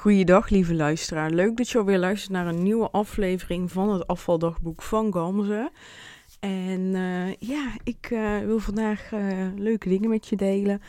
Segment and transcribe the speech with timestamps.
[0.00, 1.30] Goeiedag, lieve luisteraar.
[1.30, 5.70] Leuk dat je alweer luistert naar een nieuwe aflevering van het afvaldagboek van Gamze.
[6.38, 10.80] En eh, ja, ik uh, wil vandaag uh, leuke dingen met je delen.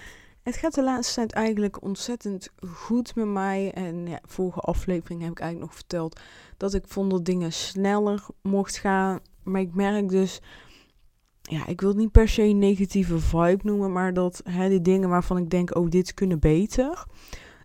[0.44, 3.72] Het gaat de laatste tijd eigenlijk ontzettend goed met mij.
[3.72, 6.20] En ja, vorige aflevering heb ik eigenlijk nog verteld
[6.58, 9.20] dat ik vond dat dingen sneller mocht gaan.
[9.44, 10.42] Maar ik merk dus,
[11.42, 14.82] ja, ik wil het niet per se een negatieve vibe noemen, maar dat hè, die
[14.82, 17.06] dingen waarvan ik denk, oh, dit kunnen beter.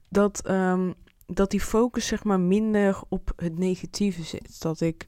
[0.08, 0.94] Dat, um,
[1.26, 4.62] dat die focus zeg maar minder op het negatieve zit.
[4.62, 5.06] Dat ik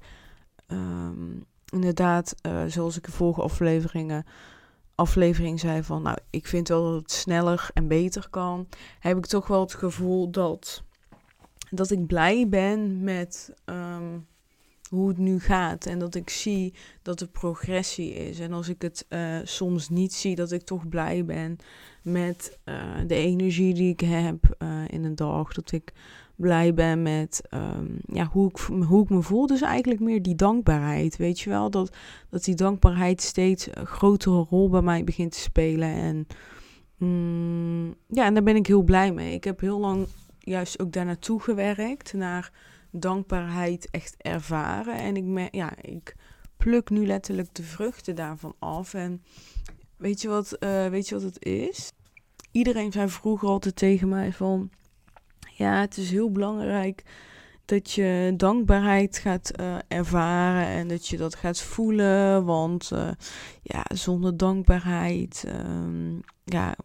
[0.66, 4.24] um, inderdaad, uh, zoals ik in vorige afleveringen
[4.94, 9.26] aflevering zei van, nou, ik vind wel dat het sneller en beter kan, heb ik
[9.26, 10.82] toch wel het gevoel dat,
[11.70, 14.26] dat ik blij ben met um,
[14.88, 15.86] hoe het nu gaat.
[15.86, 18.40] En dat ik zie dat er progressie is.
[18.40, 21.56] En als ik het uh, soms niet zie, dat ik toch blij ben
[22.02, 22.74] met uh,
[23.06, 25.52] de energie die ik heb uh, in een dag.
[25.52, 25.92] Dat ik
[26.38, 28.56] blij ben met um, ja, hoe, ik,
[28.86, 29.46] hoe ik me voel.
[29.46, 31.16] Dus eigenlijk meer die dankbaarheid.
[31.16, 31.96] Weet je wel, dat,
[32.28, 35.88] dat die dankbaarheid steeds een grotere rol bij mij begint te spelen.
[35.88, 36.26] En
[36.96, 39.34] mm, ja, en daar ben ik heel blij mee.
[39.34, 40.06] Ik heb heel lang
[40.38, 42.12] juist ook daar naartoe gewerkt.
[42.12, 42.52] Naar
[42.90, 44.94] dankbaarheid echt ervaren.
[44.94, 46.14] En ik, ja, ik
[46.56, 48.94] pluk nu letterlijk de vruchten daarvan af.
[48.94, 49.22] En
[49.96, 51.92] weet je wat, uh, weet je wat het is?
[52.50, 54.70] Iedereen zei vroeger altijd tegen mij van...
[55.54, 57.02] Ja, het is heel belangrijk
[57.64, 62.44] dat je dankbaarheid gaat uh, ervaren en dat je dat gaat voelen.
[62.44, 63.10] Want uh,
[63.62, 66.76] ja, zonder dankbaarheid um, ja,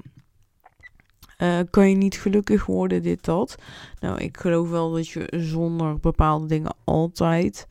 [1.44, 3.56] uh, kan je niet gelukkig worden, dit, dat.
[4.00, 7.68] Nou, ik geloof wel dat je zonder bepaalde dingen altijd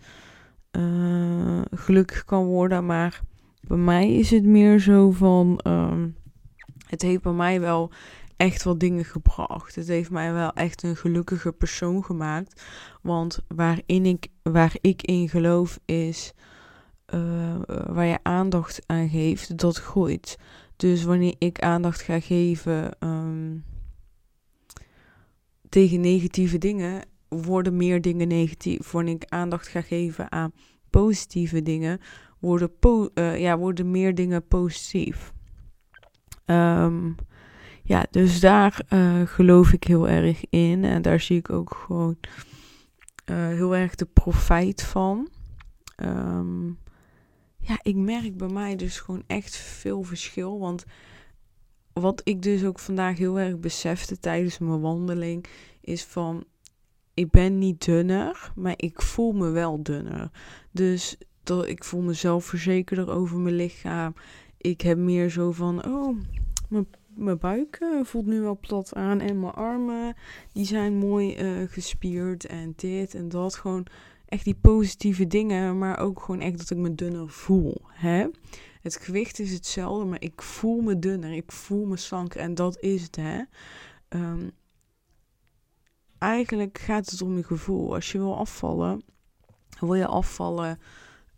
[1.75, 2.87] gelukkig kan worden.
[2.87, 3.21] Maar
[3.61, 5.61] bij mij is het meer zo van.
[5.67, 6.17] Um,
[6.87, 7.91] het heeft bij mij wel
[8.37, 9.75] echt wat dingen gebracht.
[9.75, 12.63] Het heeft mij wel echt een gelukkige persoon gemaakt.
[13.03, 16.33] Want waarin ik, waar ik in geloof is.
[17.15, 20.39] Uh, waar je aandacht aan geeft, dat groeit.
[20.77, 23.65] Dus wanneer ik aandacht ga geven um,
[25.69, 28.91] tegen negatieve dingen, worden meer dingen negatief.
[28.91, 30.53] Wanneer ik aandacht ga geven aan
[30.91, 32.01] positieve dingen,
[32.39, 32.71] worden,
[33.15, 35.33] uh, ja, worden meer dingen positief.
[36.47, 37.15] Um,
[37.83, 40.85] ja, dus daar uh, geloof ik heel erg in.
[40.85, 42.17] En daar zie ik ook gewoon
[43.25, 45.29] heel erg de profijt van.
[45.97, 46.79] Um,
[47.63, 50.59] ja, ik merk bij mij dus gewoon echt veel verschil.
[50.59, 50.85] Want
[51.93, 55.47] wat ik dus ook vandaag heel erg besefte tijdens mijn wandeling,
[55.81, 56.45] is van
[57.15, 60.31] ik ben niet dunner, maar ik voel me wel dunner.
[60.71, 64.15] Dus dat, ik voel mezelf verzekerder over mijn lichaam.
[64.59, 66.17] Ik heb meer zo van, oh,
[66.69, 70.15] mijn mijn buik uh, voelt nu wel plat aan en mijn armen
[70.53, 73.55] die zijn mooi uh, gespierd en dit en dat.
[73.55, 73.87] Gewoon
[74.33, 77.81] echt die positieve dingen, maar ook gewoon echt dat ik me dunner voel.
[77.89, 78.27] Hè?
[78.83, 82.81] Het gewicht is hetzelfde, maar ik voel me dunner, ik voel me slanker en dat
[82.81, 83.17] is het.
[83.17, 83.43] Hè?
[84.09, 84.51] Um,
[86.19, 87.95] eigenlijk gaat het om je gevoel.
[87.95, 89.03] Als je wil afvallen,
[89.81, 90.79] wil je afvallen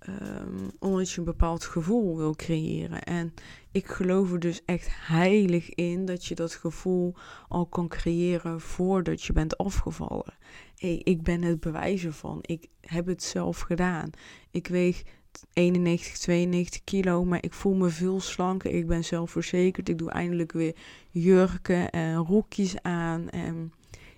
[0.09, 3.03] Um, omdat je een bepaald gevoel wil creëren.
[3.03, 3.35] En
[3.73, 7.15] ik geloof er dus echt heilig in dat je dat gevoel
[7.49, 10.35] al kan creëren voordat je bent afgevallen.
[10.77, 12.39] Hey, ik ben het bewijs ervan.
[12.41, 14.11] Ik heb het zelf gedaan.
[14.51, 15.03] Ik weeg
[15.53, 18.71] 91, 92 kilo, maar ik voel me veel slanker.
[18.71, 19.89] Ik ben zelfverzekerd.
[19.89, 20.77] Ik doe eindelijk weer
[21.11, 23.31] jurken en rokjes aan.
[23.31, 23.73] En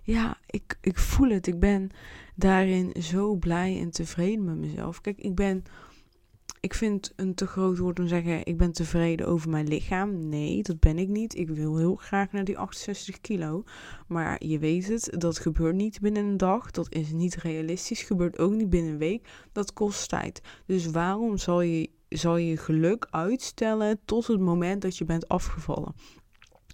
[0.07, 1.47] ja, ik, ik voel het.
[1.47, 1.91] Ik ben
[2.35, 5.01] daarin zo blij en tevreden met mezelf.
[5.01, 5.63] Kijk, ik ben.
[6.61, 10.29] Ik vind een te groot woord om te zeggen: ik ben tevreden over mijn lichaam.
[10.29, 11.37] Nee, dat ben ik niet.
[11.37, 13.65] Ik wil heel graag naar die 68 kilo.
[14.07, 16.71] Maar je weet het, dat gebeurt niet binnen een dag.
[16.71, 18.03] Dat is niet realistisch.
[18.03, 19.29] Gebeurt ook niet binnen een week.
[19.53, 20.41] Dat kost tijd.
[20.67, 25.95] Dus waarom zal je, zal je geluk uitstellen tot het moment dat je bent afgevallen?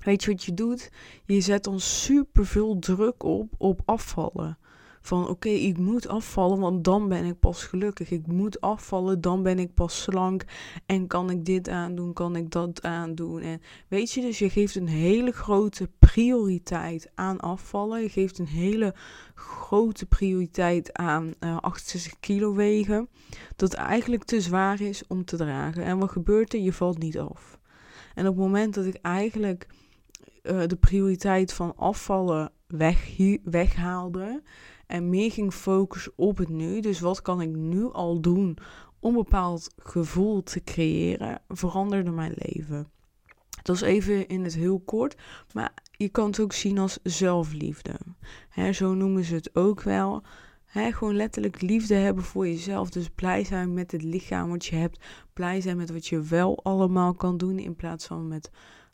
[0.05, 0.91] Weet je wat je doet?
[1.25, 4.59] Je zet ons super veel druk op op afvallen.
[5.05, 8.11] Van oké, ik moet afvallen, want dan ben ik pas gelukkig.
[8.11, 10.45] Ik moet afvallen, dan ben ik pas slank.
[10.87, 13.41] En kan ik dit aandoen, kan ik dat aandoen.
[13.41, 18.03] En weet je, dus je geeft een hele grote prioriteit aan afvallen.
[18.03, 18.95] Je geeft een hele
[19.35, 23.09] grote prioriteit aan uh, 68 kilo wegen.
[23.57, 25.85] Dat eigenlijk te zwaar is om te dragen.
[25.85, 26.61] En wat gebeurt er?
[26.61, 27.59] Je valt niet af.
[28.15, 29.67] En op het moment dat ik eigenlijk
[30.43, 34.43] uh, de prioriteit van afvallen weg, weghaalde
[34.87, 36.81] en meer ging focussen op het nu.
[36.81, 38.59] Dus wat kan ik nu al doen
[39.01, 42.91] om een bepaald gevoel te creëren, veranderde mijn leven.
[43.63, 45.17] Dat is even in het heel kort,
[45.53, 47.99] maar je kan het ook zien als zelfliefde.
[48.49, 50.23] Hè, zo noemen ze het ook wel.
[50.65, 52.91] Hè, gewoon letterlijk liefde hebben voor jezelf.
[52.91, 55.05] Dus blij zijn met het lichaam wat je hebt.
[55.33, 57.59] Blij zijn met wat je wel allemaal kan doen.
[57.59, 58.51] In plaats van met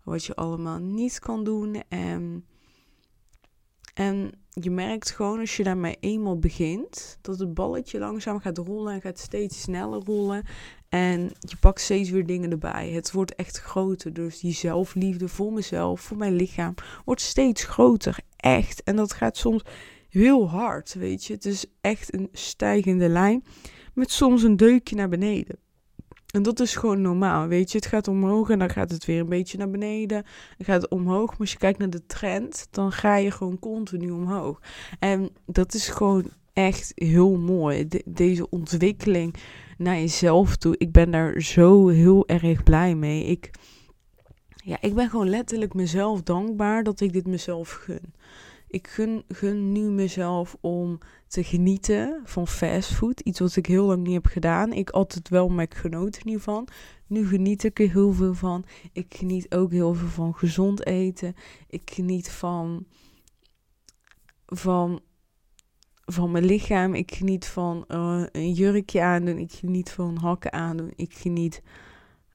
[0.09, 1.83] wat je allemaal niet kan doen.
[1.89, 2.45] En,
[3.95, 8.93] en je merkt gewoon als je daarmee eenmaal begint, dat het balletje langzaam gaat rollen
[8.93, 10.45] en gaat steeds sneller rollen.
[10.89, 12.91] En je pakt steeds weer dingen erbij.
[12.91, 14.13] Het wordt echt groter.
[14.13, 16.75] Dus die zelfliefde voor mezelf, voor mijn lichaam,
[17.05, 18.19] wordt steeds groter.
[18.37, 18.83] Echt.
[18.83, 19.63] En dat gaat soms
[20.09, 21.33] heel hard, weet je.
[21.33, 23.45] Het is echt een stijgende lijn
[23.95, 25.59] met soms een deukje naar beneden.
[26.29, 27.79] En dat is gewoon normaal, weet je.
[27.79, 30.23] Het gaat omhoog en dan gaat het weer een beetje naar beneden.
[30.57, 34.11] Dan gaat omhoog, maar als je kijkt naar de trend, dan ga je gewoon continu
[34.11, 34.61] omhoog.
[34.99, 37.89] En dat is gewoon echt heel mooi.
[38.05, 39.35] deze ontwikkeling
[39.79, 40.75] naar jezelf toe.
[40.79, 43.25] Ik ben daar zo heel erg blij mee.
[43.25, 43.51] Ik,
[44.65, 48.15] ja, ik ben gewoon letterlijk mezelf dankbaar dat ik dit mezelf gun.
[48.69, 53.21] Ik gun, gun nu mezelf om te genieten van fastfood.
[53.21, 54.73] Iets wat ik heel lang niet heb gedaan.
[54.73, 56.69] Ik altijd wel, maar ik genoot er van.
[57.07, 58.65] Nu geniet ik er heel veel van.
[58.93, 61.35] Ik geniet ook heel veel van gezond eten.
[61.69, 62.87] Ik geniet van,
[64.47, 65.01] van,
[66.05, 66.95] van mijn lichaam.
[66.95, 69.39] Ik geniet van uh, een jurkje aandoen.
[69.39, 70.93] Ik geniet van hakken aandoen.
[70.97, 71.63] Ik geniet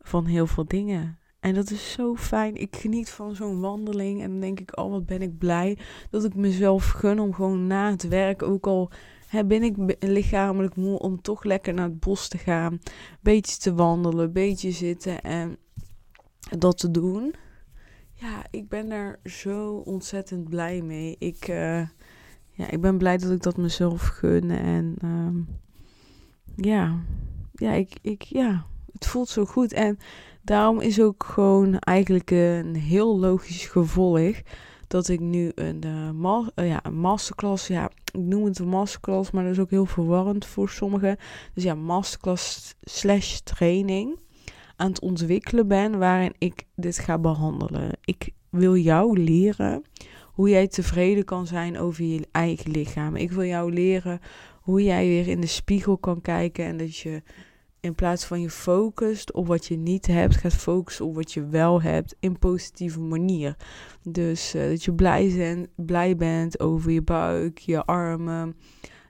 [0.01, 1.17] van heel veel dingen.
[1.43, 2.55] En dat is zo fijn.
[2.55, 4.21] Ik geniet van zo'n wandeling.
[4.21, 5.77] En dan denk ik, oh wat ben ik blij
[6.09, 8.91] dat ik mezelf gun om gewoon na het werk, ook al
[9.27, 12.79] hè, ben ik lichamelijk moe, om toch lekker naar het bos te gaan.
[13.21, 15.57] Beetje te wandelen, beetje zitten en
[16.57, 17.33] dat te doen.
[18.13, 21.15] Ja, ik ben daar zo ontzettend blij mee.
[21.19, 21.87] Ik, uh,
[22.51, 24.51] ja, ik ben blij dat ik dat mezelf gun.
[24.51, 25.47] En um,
[26.55, 26.99] ja,
[27.53, 29.73] ja, ik, ik, ja, het voelt zo goed.
[29.73, 29.97] En
[30.43, 34.41] Daarom is ook gewoon eigenlijk een heel logisch gevolg
[34.87, 39.43] dat ik nu een, uh, ja, een masterclass, ja, ik noem het een masterclass, maar
[39.43, 41.17] dat is ook heel verwarrend voor sommigen.
[41.53, 44.19] Dus ja, masterclass slash training
[44.75, 47.89] aan het ontwikkelen ben waarin ik dit ga behandelen.
[48.03, 49.83] Ik wil jou leren
[50.23, 53.15] hoe jij tevreden kan zijn over je eigen lichaam.
[53.15, 54.19] Ik wil jou leren
[54.61, 57.21] hoe jij weer in de spiegel kan kijken en dat je
[57.83, 61.47] in plaats van je focust op wat je niet hebt, gaat focussen op wat je
[61.47, 63.55] wel hebt in positieve manier.
[64.01, 68.55] Dus uh, dat je blij, zijn, blij bent over je buik, je armen.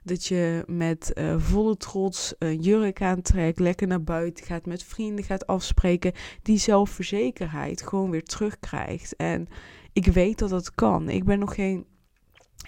[0.02, 5.24] Dat je met uh, volle trots een jurk aantrekt, lekker naar buiten gaat, met vrienden
[5.24, 6.12] gaat afspreken.
[6.42, 9.16] Die zelfverzekerheid gewoon weer terugkrijgt.
[9.16, 9.48] En
[9.92, 11.08] ik weet dat dat kan.
[11.08, 11.86] Ik ben nog geen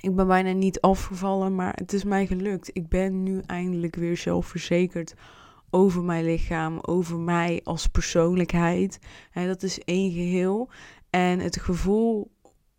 [0.00, 2.70] ik ben bijna niet afgevallen, maar het is mij gelukt.
[2.72, 5.14] Ik ben nu eindelijk weer zelfverzekerd
[5.70, 8.98] over mijn lichaam, over mij als persoonlijkheid.
[9.32, 10.70] En dat is één geheel.
[11.10, 12.30] En het gevoel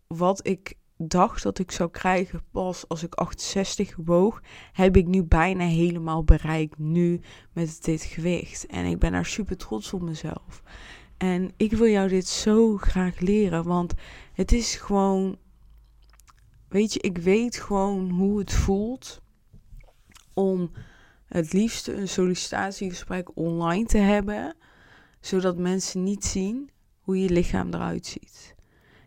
[0.06, 4.42] wat ik dacht dat ik zou krijgen pas als ik 68 woog,
[4.72, 6.78] heb ik nu bijna helemaal bereikt.
[6.78, 7.20] Nu
[7.52, 8.66] met dit gewicht.
[8.66, 10.62] En ik ben daar super trots op mezelf.
[11.16, 13.94] En ik wil jou dit zo graag leren, want
[14.32, 15.38] het is gewoon.
[16.68, 19.22] Weet je, ik weet gewoon hoe het voelt
[20.34, 20.70] om
[21.28, 24.56] het liefste een sollicitatiegesprek online te hebben,
[25.20, 26.70] zodat mensen niet zien
[27.00, 28.54] hoe je lichaam eruit ziet.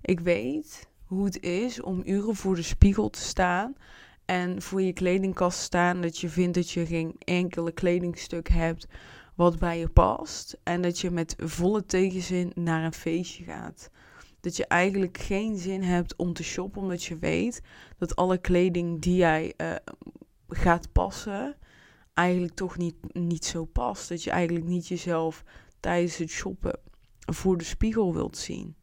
[0.01, 3.75] Ik weet hoe het is om uren voor de spiegel te staan
[4.25, 8.87] en voor je kledingkast te staan dat je vindt dat je geen enkele kledingstuk hebt
[9.35, 13.89] wat bij je past en dat je met volle tegenzin naar een feestje gaat.
[14.39, 17.61] Dat je eigenlijk geen zin hebt om te shoppen omdat je weet
[17.97, 19.75] dat alle kleding die jij uh,
[20.47, 21.55] gaat passen
[22.13, 24.09] eigenlijk toch niet, niet zo past.
[24.09, 25.43] Dat je eigenlijk niet jezelf
[25.79, 26.79] tijdens het shoppen
[27.19, 28.75] voor de spiegel wilt zien.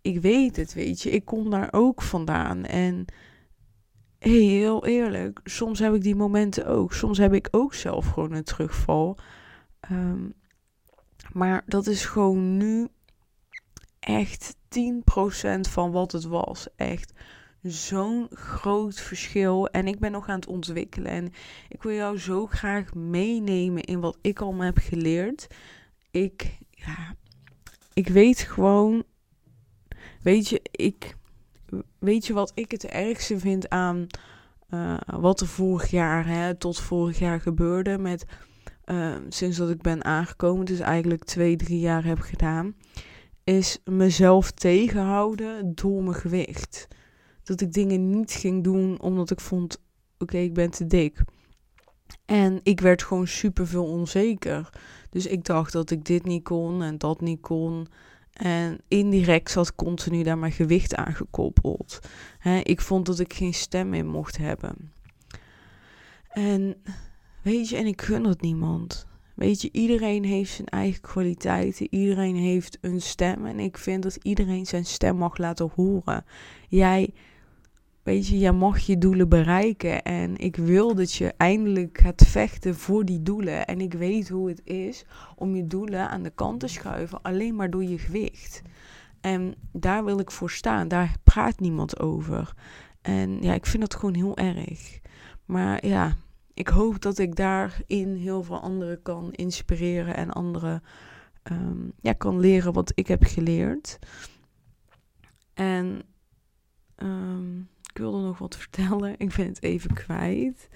[0.00, 1.10] Ik weet het, weet je.
[1.10, 2.64] Ik kom daar ook vandaan.
[2.64, 3.04] En
[4.18, 6.92] heel eerlijk, soms heb ik die momenten ook.
[6.92, 9.18] Soms heb ik ook zelf gewoon een terugval.
[9.90, 10.34] Um,
[11.32, 12.88] maar dat is gewoon nu
[13.98, 16.66] echt 10% van wat het was.
[16.76, 17.12] Echt
[17.70, 19.68] zo'n groot verschil.
[19.68, 21.10] En ik ben nog aan het ontwikkelen.
[21.10, 21.32] En
[21.68, 25.46] ik wil jou zo graag meenemen in wat ik al heb geleerd.
[26.10, 27.14] Ik, ja,
[27.92, 29.04] ik weet gewoon.
[30.22, 31.16] Weet je, ik.
[31.98, 34.06] Weet je wat ik het ergste vind aan
[34.70, 38.24] uh, wat er vorig jaar, hè, tot vorig jaar gebeurde met.
[38.84, 42.74] Uh, sinds dat ik ben aangekomen, dus eigenlijk twee, drie jaar heb gedaan,
[43.44, 46.88] is mezelf tegenhouden door mijn gewicht
[47.46, 49.82] dat ik dingen niet ging doen omdat ik vond,
[50.18, 51.20] oké, ik ben te dik.
[52.24, 54.70] En ik werd gewoon super veel onzeker.
[55.10, 57.86] Dus ik dacht dat ik dit niet kon en dat niet kon.
[58.32, 61.98] En indirect zat continu daar mijn gewicht aan gekoppeld.
[62.62, 64.92] ik vond dat ik geen stem meer mocht hebben.
[66.28, 66.76] En
[67.42, 69.06] weet je, en ik gun het niemand.
[69.34, 71.86] Weet je, iedereen heeft zijn eigen kwaliteiten.
[71.90, 73.46] Iedereen heeft een stem.
[73.46, 76.24] En ik vind dat iedereen zijn stem mag laten horen.
[76.68, 77.14] Jij,
[78.06, 80.02] weet je, jij mag je doelen bereiken.
[80.02, 83.66] En ik wil dat je eindelijk gaat vechten voor die doelen.
[83.66, 85.04] En ik weet hoe het is
[85.36, 87.22] om je doelen aan de kant te schuiven.
[87.22, 88.62] Alleen maar door je gewicht.
[89.20, 90.88] En daar wil ik voor staan.
[90.88, 92.54] Daar praat niemand over.
[93.02, 95.00] En ja, ik vind dat gewoon heel erg.
[95.44, 96.16] Maar ja,
[96.54, 100.82] ik hoop dat ik daarin heel veel anderen kan inspireren en anderen
[101.52, 103.98] um, ja, kan leren wat ik heb geleerd.
[105.54, 106.02] En
[106.96, 109.14] um, ik wilde nog wat vertellen.
[109.18, 110.68] Ik ben het even kwijt.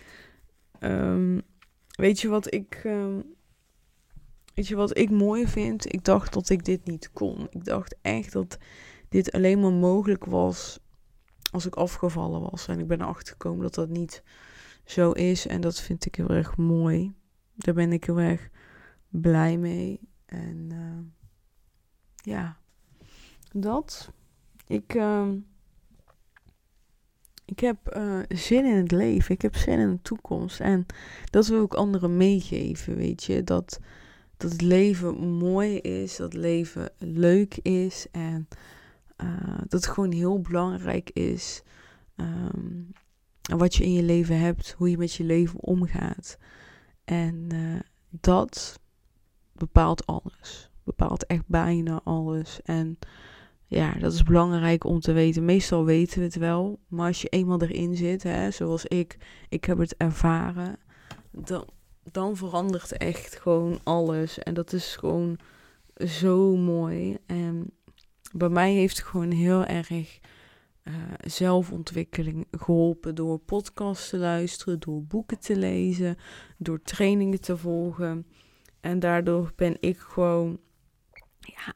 [0.81, 1.43] Um,
[1.89, 2.81] weet je wat ik.
[4.55, 5.93] weet je wat ik mooi vind?
[5.93, 7.47] Ik dacht dat ik dit niet kon.
[7.51, 8.59] Ik dacht echt dat
[9.09, 10.79] dit alleen maar mogelijk was
[11.51, 12.69] als ik afgevallen was.
[12.69, 14.23] En ik ben erachter gekomen dat dat niet
[14.85, 15.47] zo is.
[15.47, 17.15] En dat vind ik heel erg mooi.
[17.55, 18.51] Daar ben ik heel erg
[19.09, 20.01] blij mee.
[20.27, 20.99] En uh,
[22.15, 22.57] ja,
[23.53, 24.13] dat.
[24.67, 24.95] Ik,
[27.51, 29.35] ik heb uh, zin in het leven.
[29.35, 30.61] Ik heb zin in de toekomst.
[30.61, 30.87] En
[31.31, 33.45] dat wil ik anderen meegeven, weet je.
[33.45, 33.81] Dat,
[34.37, 36.17] dat het leven mooi is.
[36.17, 38.07] Dat het leven leuk is.
[38.13, 38.49] En
[39.23, 41.63] uh, dat het gewoon heel belangrijk is.
[42.17, 42.93] Um,
[43.57, 46.39] wat je in je leven hebt, hoe je met je leven omgaat.
[47.05, 47.81] En uh,
[48.11, 48.81] dat
[49.53, 50.71] bepaalt alles.
[50.85, 52.61] Bepaalt echt bijna alles.
[52.63, 52.99] En
[53.71, 55.45] ja, dat is belangrijk om te weten.
[55.45, 56.79] Meestal weten we het wel.
[56.89, 59.17] Maar als je eenmaal erin zit, hè, zoals ik,
[59.49, 60.79] ik heb het ervaren.
[61.31, 61.69] Dan,
[62.03, 64.39] dan verandert echt gewoon alles.
[64.39, 65.39] En dat is gewoon
[66.07, 67.17] zo mooi.
[67.27, 67.71] En
[68.33, 70.19] bij mij heeft het gewoon heel erg
[70.85, 76.17] uh, zelfontwikkeling geholpen door podcasts te luisteren, door boeken te lezen,
[76.59, 78.27] door trainingen te volgen.
[78.81, 80.61] En daardoor ben ik gewoon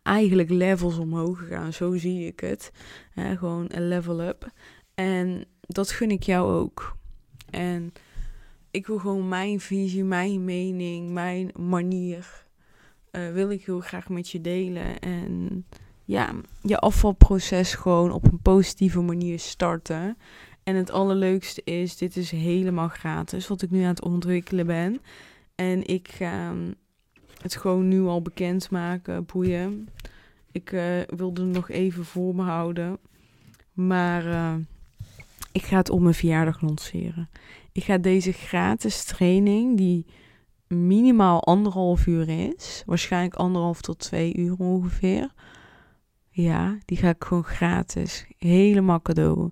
[0.02, 1.72] eigenlijk levels omhoog gegaan.
[1.72, 2.72] Zo zie ik het.
[3.14, 4.50] gewoon een level up.
[4.94, 6.96] En dat gun ik jou ook.
[7.50, 7.92] En
[8.70, 12.46] ik wil gewoon mijn visie, mijn mening, mijn manier.
[13.12, 14.98] Uh, wil ik heel graag met je delen.
[14.98, 15.64] En
[16.04, 20.16] ja, je afvalproces gewoon op een positieve manier starten.
[20.62, 25.00] En het allerleukste is, dit is helemaal gratis, wat ik nu aan het ontwikkelen ben.
[25.54, 26.54] En ik ga
[27.42, 29.88] het gewoon nu al bekendmaken, boeien.
[30.52, 32.98] Ik uh, wilde het nog even voor me houden.
[33.72, 34.54] Maar uh,
[35.52, 37.28] ik ga het op mijn verjaardag lanceren.
[37.72, 40.06] Ik ga deze gratis training, die
[40.66, 45.30] minimaal anderhalf uur is, waarschijnlijk anderhalf tot twee uur ongeveer
[46.34, 48.26] ja, die ga ik gewoon gratis.
[48.38, 49.50] Helemaal cadeau.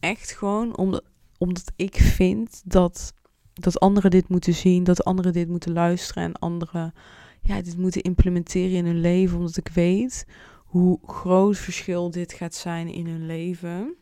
[0.00, 1.04] Echt gewoon omdat,
[1.38, 3.12] omdat ik vind dat,
[3.60, 4.84] dat anderen dit moeten zien.
[4.84, 6.22] Dat anderen dit moeten luisteren.
[6.22, 6.94] En anderen
[7.40, 9.38] ja, dit moeten implementeren in hun leven.
[9.38, 13.94] Omdat ik weet hoe groot verschil dit gaat zijn in hun leven.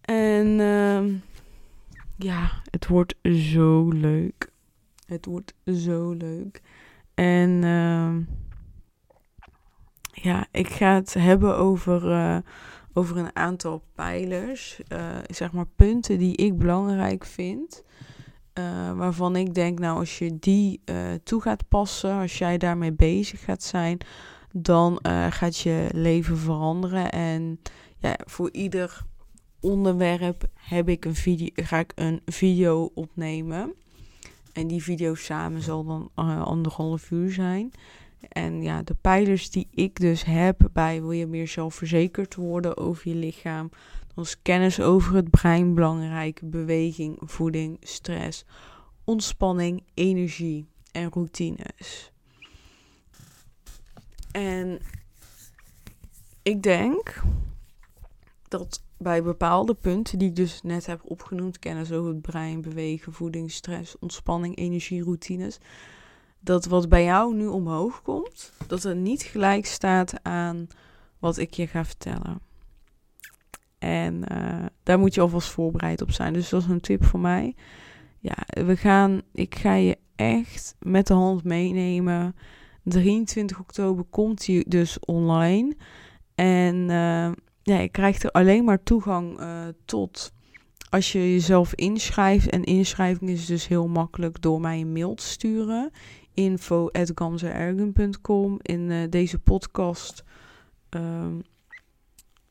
[0.00, 1.04] En uh,
[2.16, 4.52] ja, het wordt zo leuk.
[5.06, 6.62] Het wordt zo leuk.
[7.14, 7.62] En...
[7.62, 8.16] Uh,
[10.24, 12.38] ja, ik ga het hebben over, uh,
[12.94, 14.80] over een aantal pijlers.
[14.92, 14.98] Uh,
[15.30, 17.82] zeg maar punten die ik belangrijk vind.
[18.58, 20.80] Uh, waarvan ik denk, nou, als je die
[21.22, 23.98] toe gaat passen, als jij daarmee bezig gaat zijn,
[24.52, 24.98] dan
[25.30, 27.12] gaat je leven veranderen.
[27.12, 27.60] En
[27.98, 29.02] ja, voor ieder
[29.60, 33.74] onderwerp heb ik een video, ga ik een video opnemen.
[34.52, 36.10] En die video samen zal dan
[36.44, 37.72] anderhalf uur zijn.
[38.28, 43.08] En ja, de pijlers die ik dus heb bij wil je meer zelfverzekerd worden over
[43.08, 43.70] je lichaam.
[44.14, 48.44] Dan is kennis over het brein belangrijk, beweging, voeding, stress,
[49.04, 52.12] ontspanning, energie en routines.
[54.32, 54.80] En
[56.42, 57.22] ik denk
[58.48, 63.12] dat bij bepaalde punten die ik dus net heb opgenoemd, kennis over het brein, bewegen,
[63.12, 65.58] voeding, stress, ontspanning, energie, routines,
[66.44, 70.66] dat wat bij jou nu omhoog komt, dat het niet gelijk staat aan
[71.18, 72.40] wat ik je ga vertellen.
[73.78, 76.32] En uh, daar moet je alvast voorbereid op zijn.
[76.32, 77.54] Dus dat is een tip voor mij.
[78.18, 82.36] Ja, we gaan, ik ga je echt met de hand meenemen.
[82.82, 85.76] 23 oktober komt hij dus online.
[86.34, 87.32] En uh,
[87.62, 90.32] ja, je krijgt er alleen maar toegang uh, tot
[90.90, 92.50] als je jezelf inschrijft.
[92.50, 95.90] En inschrijving is dus heel makkelijk door mij een mail te sturen
[96.34, 98.58] info.gamzeergen.com.
[98.62, 100.24] In uh, deze podcast,
[100.90, 101.42] um,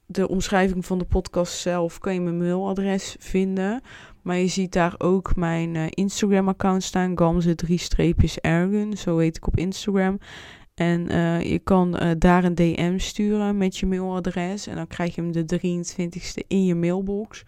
[0.06, 3.82] de omschrijving van de podcast zelf, kan je mijn mailadres vinden.
[4.22, 8.98] Maar je ziet daar ook mijn uh, Instagram-account staan, Gamze 3-ergen.
[8.98, 10.18] Zo heet ik op Instagram.
[10.74, 14.68] En uh, je kan daar een DM sturen met je mailadres.
[14.68, 17.44] En dan krijg je hem de 23ste in je mailbox.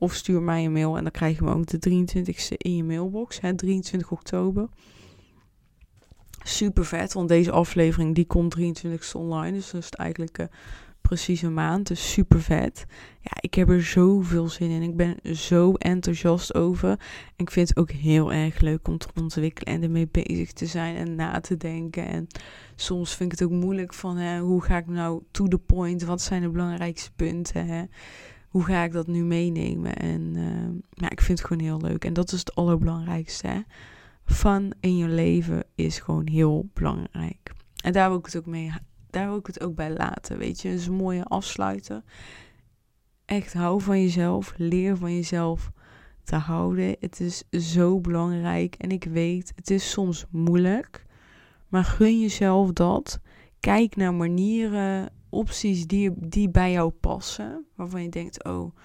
[0.00, 2.84] Of stuur mij een mail en dan krijg je hem ook de 23ste in je
[2.84, 3.40] mailbox.
[3.40, 4.68] Hè, 23 oktober.
[6.42, 9.56] Super vet, want deze aflevering die komt 23ste online.
[9.56, 10.46] Dus dat is eigenlijk uh,
[11.00, 11.86] precies een maand.
[11.86, 12.84] Dus super vet.
[13.20, 14.82] Ja, ik heb er zoveel zin in.
[14.82, 16.90] Ik ben zo enthousiast over.
[16.90, 16.98] En
[17.36, 20.96] ik vind het ook heel erg leuk om te ontwikkelen en ermee bezig te zijn
[20.96, 22.06] en na te denken.
[22.06, 22.26] En
[22.74, 26.02] soms vind ik het ook moeilijk van hè, hoe ga ik nou to the point?
[26.02, 27.66] Wat zijn de belangrijkste punten?
[27.66, 27.84] Hè?
[28.48, 29.96] Hoe ga ik dat nu meenemen?
[29.96, 32.04] En uh, ja, ik vind het gewoon heel leuk.
[32.04, 33.46] En dat is het allerbelangrijkste.
[33.46, 33.60] Hè?
[34.30, 37.52] Fun in je leven is gewoon heel belangrijk.
[37.82, 38.72] En daar wil ik het ook mee
[39.10, 40.38] daar wil ik het ook bij laten.
[40.38, 42.04] Weet je, een mooie afsluiten.
[43.24, 44.52] Echt hou van jezelf.
[44.56, 45.70] Leer van jezelf
[46.24, 46.96] te houden.
[47.00, 48.74] Het is zo belangrijk.
[48.74, 51.06] En ik weet, het is soms moeilijk.
[51.68, 53.20] Maar gun jezelf dat.
[53.60, 57.66] Kijk naar manieren, opties die, die bij jou passen.
[57.74, 58.76] Waarvan je denkt, oh,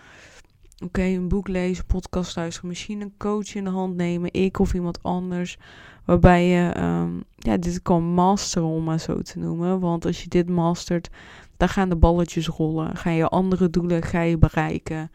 [0.84, 4.74] oké, een boek lezen, podcast luisteren, misschien een coach in de hand nemen, ik of
[4.74, 5.58] iemand anders.
[6.06, 9.80] Waarbij je um, ja, dit kan masteren, om maar zo te noemen.
[9.80, 11.10] Want als je dit mastert,
[11.58, 12.96] dan gaan de balletjes rollen.
[12.96, 15.12] Ga je andere doelen ga je bereiken.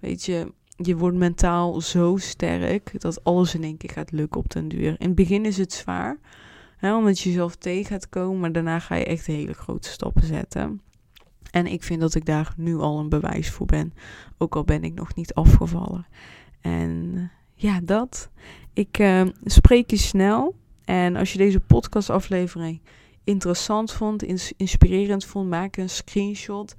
[0.00, 4.50] Weet je, je wordt mentaal zo sterk dat alles in één keer gaat lukken op
[4.50, 4.94] den duur.
[4.98, 6.18] In het begin is het zwaar,
[6.76, 8.40] hè, omdat je jezelf tegen gaat komen.
[8.40, 10.80] Maar daarna ga je echt hele grote stappen zetten.
[11.52, 13.94] En ik vind dat ik daar nu al een bewijs voor ben.
[14.38, 16.06] Ook al ben ik nog niet afgevallen.
[16.60, 18.30] En ja, dat.
[18.72, 20.54] Ik uh, spreek je snel.
[20.84, 22.80] En als je deze podcastaflevering
[23.24, 26.74] interessant vond, ins inspirerend vond, maak een screenshot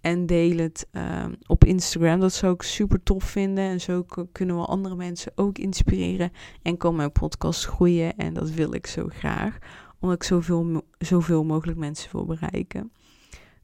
[0.00, 2.20] en deel het uh, op Instagram.
[2.20, 3.64] Dat zou ik super tof vinden.
[3.64, 6.32] En zo kunnen we andere mensen ook inspireren.
[6.62, 8.16] En kan mijn podcast groeien.
[8.16, 9.58] En dat wil ik zo graag.
[10.00, 12.92] Omdat ik zoveel, zoveel mogelijk mensen wil bereiken.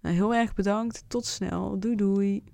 [0.05, 1.05] Nou, heel erg bedankt.
[1.09, 1.79] Tot snel.
[1.79, 2.45] Doei doei.